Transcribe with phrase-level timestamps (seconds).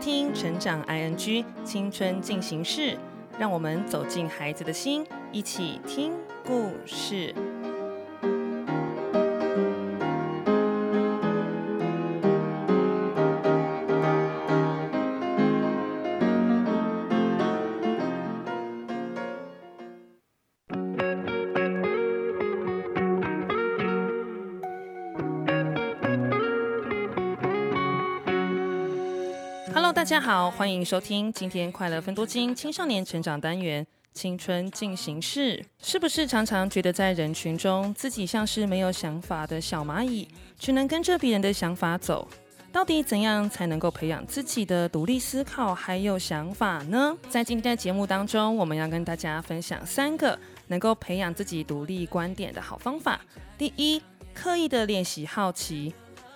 [0.00, 2.80] 听《成长 ING 青春进行式》，
[3.38, 7.34] 让我们走进孩子的心，一起听故事。
[30.00, 35.62] 大家好，欢迎收听今天快乐分多金青少年成长单元青春进行式。
[35.78, 40.26] 是不是常常觉得在人群中自己像是没有想法的小蚂蚁，
[40.58, 42.26] 只能跟着别人的想法走？
[42.72, 47.14] 到底怎样才能够培养自己的独立思考还有想法呢？
[47.28, 50.36] 在今天的节目当中，我们要跟大家分享三个
[50.68, 53.20] 能够培养自己独立观点的好方法。
[53.58, 54.00] 第一，
[54.32, 55.92] 刻意的练习好奇。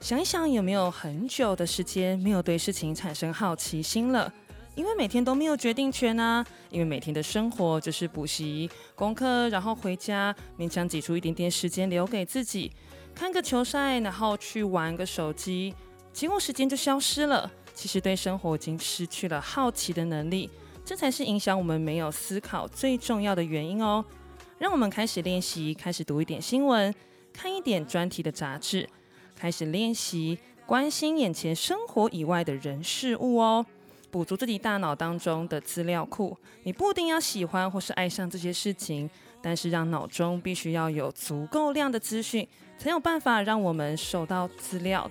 [0.00, 4.32] 想一想，有没有很久的时间没有对事情产生好奇心了？
[4.74, 12.70] 因为每天都没有决定权啊，因为每天的生活就是补习、功课，然后回家，勉强挤出一点点时间留给自己，
[13.14, 15.74] 看个球赛，然后去玩个手机，
[16.12, 17.50] 结果时间就消失了。
[17.74, 20.50] 其实对生活已经失去了好奇的能力，
[20.84, 24.04] 这才是影响我们没有思考最重要的原因哦。
[24.58, 26.94] 让我们开始练习，开始读一点新闻，
[27.32, 28.88] 看一点专题的杂志。
[29.38, 33.64] 开始练习关心眼前生活以外的人事物哦，
[34.10, 36.36] 补足自己大脑当中的资料库。
[36.64, 39.08] 你不一定要喜欢或是爱上这些事情，
[39.40, 42.48] 但是让脑中必须要有足够量的资讯，
[42.78, 45.08] 才有办法让我们受到资料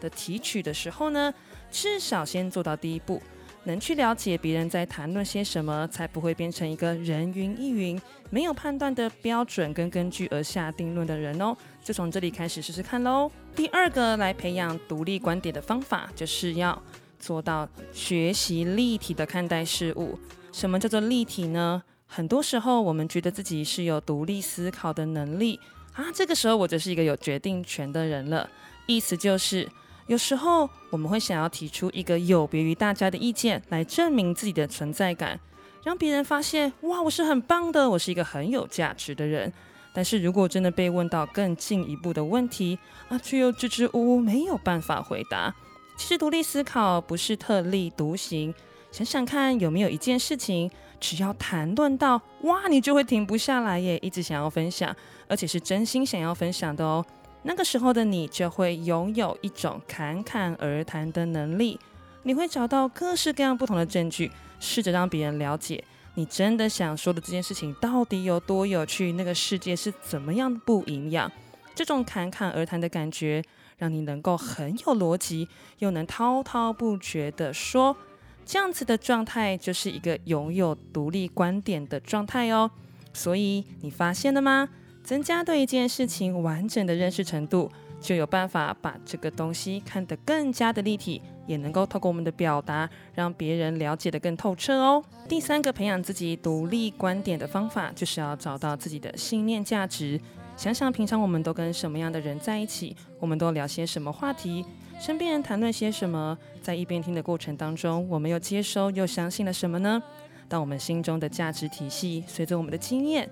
[0.00, 1.32] 的提取的时候呢，
[1.70, 3.22] 至少先做到第一步。
[3.68, 11.54] 能去了解别人在谈论些什么，才不会变成一个人云亦云、没有判断的标准跟根据而下定论的人哦。
[11.84, 13.30] 就从这里开始试试看喽。
[13.54, 16.82] 第二个来培养独立观点的方法，就是要
[17.20, 20.18] 做到学习立体的看待事物。
[20.50, 21.82] 什么叫做立体呢？
[22.06, 25.60] 很多时候我们觉得自己是有独立思考的能力
[25.92, 28.48] 啊，这个时候我就是一个有决定权的人了。
[28.86, 29.68] 意思就是。
[30.08, 35.38] 有时候我们会想要提出一个有别于大家的意见来证明自己的存在感，
[35.84, 39.52] 让别人发现哇，我是很棒的，我是一个很有价值的人。
[39.92, 45.54] 但是如果真的被问到更进一步的问题啊，却又支支吾吾，没有办法回答。
[45.98, 48.54] 其实独立思考不是特立独行，
[48.90, 54.94] 想想看有没有一件事情，只要谈论到哇，你就会停不下来耶，一直想要分享，
[55.28, 57.04] 而且是真心想要分享的哦。
[57.42, 61.78] 那个时候的你就会拥有一种侃侃而谈的能力，
[62.24, 65.82] 你会找到各式各样不同的证据，试着让别人了解
[66.14, 71.30] 你真的想说的这件事情到底有多有趣，那个世界是怎么样不一样。
[71.74, 73.42] 这种侃侃而谈的感觉，
[73.76, 77.96] 让你能够很有逻辑，又能滔滔不绝地说，
[78.44, 82.68] 这样子的状态就是一个拥有独立观点的状态哦。
[83.12, 84.68] 所以你发现了吗？
[85.08, 95.02] 增加对一件事情完整的认识程度，就有办法把这个东西看得更加的立体，也能够透过我们的表达，让别人了解得更透彻哦。
[95.26, 100.20] 第三个培养自己独立观点的方法，就是要找到自己的信念价值。
[100.58, 104.62] 想想平常我们都跟什么样的人在一起，我们都聊些什么话题，
[105.00, 110.02] 身边人谈论些什么，在一边听的过程当中，我们又接收又相信了什么呢？
[110.50, 113.26] 当我们心中的价值体系随着我们的经验。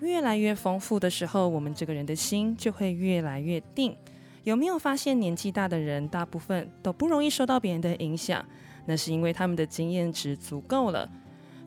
[0.00, 3.96] 越来越丰富的时候，我们这个人的心就会越来越定。
[4.44, 8.44] 有没有发现，年纪大的人大部分都不容易受到别人的影响？
[8.86, 11.08] 那是因为他们的经验值足够了，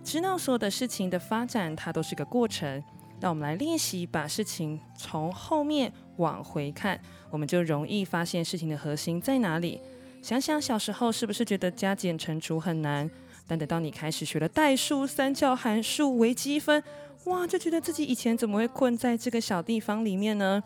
[0.03, 2.83] 知道所有的事情的发展，它都是个过程。
[3.19, 6.99] 那我们来练习，把事情从后面往回看，
[7.29, 9.79] 我们就容易发现事情的核心在哪里。
[10.21, 13.09] 想想小时候是不是觉得加减乘除很难？
[13.45, 16.81] 但等到你开始学了代数、三角函数、微积分。
[17.25, 20.61] 哇，就觉得自己以前怎么会困在这个小地方里面呢？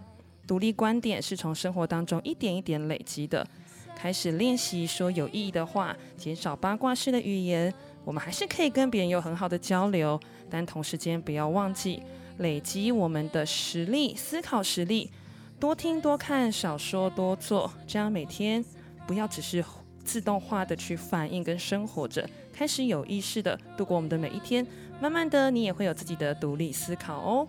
[0.48, 3.46] 独立观点是从生活当中一点一点累积的。
[3.96, 7.74] 开始练习说有意义的话，减少八卦式的语言。
[8.04, 10.20] 我们还是可以跟别人有很好的交流，
[10.50, 12.02] 但同时间不要忘记
[12.38, 15.12] 累积我们的实力、思考实力。
[15.60, 18.64] 多听多看，少说多做，这样每天
[19.06, 19.64] 不要只是
[20.06, 24.66] 自动化的去反应跟生活着，开始有意识的度过我们的每一天。
[25.00, 27.48] 慢慢的，你也会有自己的独立思考哦。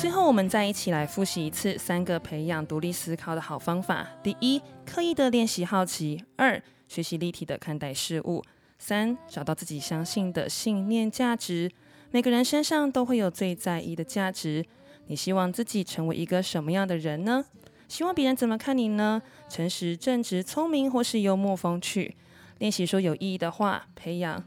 [0.00, 8.42] 最后，我们再一起来复习一次三个培养独立思考的好方法：第一，刻意的练习好奇；二，学习立体的看待事物；
[8.78, 11.70] 三，找到自己相信的信念价值。
[12.10, 14.64] 每个人身上都会有最在意的价值。
[15.08, 17.44] 你希望自己成为一个什么样的人呢？
[17.88, 19.20] 希望别人怎么看你呢？
[19.50, 22.16] 诚实、正直、聪明，或是幽默风趣？
[22.58, 24.42] 练习说有意义的话，培养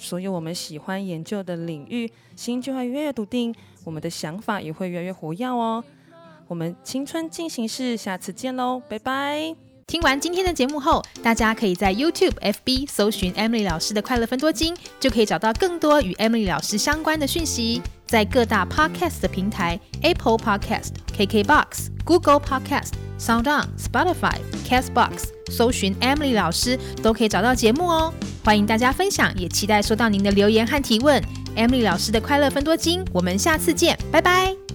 [0.00, 3.52] 所有我们喜欢研究的领域，心就会越来越笃定，
[3.84, 5.82] 我们的想法也会越来越活跃哦。
[6.46, 9.54] 我们青春进行式，下次见喽，拜拜。
[9.88, 17.82] 听完今天的节目后，大家可以在 YouTube、FB 搜寻 Emily 老师的快乐分多金，就可以找到更多与 Emily 老师相关的讯息。
[18.06, 28.12] 在各大 Podcast 的平台，Apple Podcast、KKBox、Google Podcast、SoundOn、Spotify、Castbox 搜寻 Emily 老师，都可以找到节目哦。
[28.48, 31.22] 欢迎大家分享，也期待收到您的留言和提问。
[31.54, 34.67] Emily 老师的快乐分多金，我们下次见，拜拜。